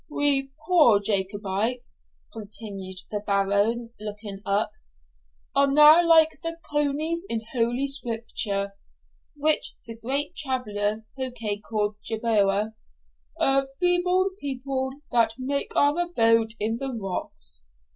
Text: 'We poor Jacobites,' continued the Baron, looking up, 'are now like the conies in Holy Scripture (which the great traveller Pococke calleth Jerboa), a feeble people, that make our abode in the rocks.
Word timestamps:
'We 0.09 0.49
poor 0.65 0.99
Jacobites,' 0.99 2.07
continued 2.33 3.01
the 3.11 3.19
Baron, 3.23 3.93
looking 3.99 4.41
up, 4.47 4.71
'are 5.53 5.71
now 5.71 6.03
like 6.03 6.29
the 6.41 6.57
conies 6.71 7.23
in 7.29 7.41
Holy 7.53 7.85
Scripture 7.85 8.73
(which 9.35 9.75
the 9.85 9.95
great 9.95 10.35
traveller 10.35 11.05
Pococke 11.15 11.61
calleth 11.69 12.01
Jerboa), 12.03 12.73
a 13.39 13.67
feeble 13.79 14.31
people, 14.39 14.89
that 15.11 15.33
make 15.37 15.75
our 15.75 15.95
abode 15.99 16.55
in 16.59 16.77
the 16.77 16.89
rocks. 16.91 17.65